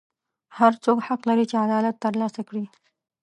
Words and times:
هر 0.57 0.73
څوک 0.83 0.97
حق 1.07 1.21
لري 1.29 1.45
چې 1.51 1.55
عدالت 1.65 1.95
ترلاسه 2.05 2.41
کړي. 2.49 2.65